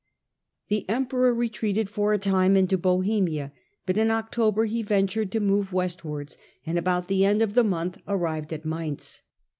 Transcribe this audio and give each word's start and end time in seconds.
The 0.69 0.89
emperor 0.89 1.31
retreated 1.31 1.87
for 1.87 2.11
a 2.11 2.17
time 2.17 2.57
into 2.57 2.75
Bohemia, 2.75 3.51
but 3.85 3.99
in 3.99 4.09
October 4.09 4.65
he 4.65 4.81
ventured 4.81 5.31
to 5.33 5.39
move 5.39 5.71
westwards, 5.71 6.37
and 6.65 6.79
about 6.79 7.07
the 7.07 7.23
end 7.23 7.43
of 7.43 7.53
the 7.53 7.63
month 7.63 7.99
arrived 8.07 8.51
at 8.51 8.65
Mainz. 8.65 9.21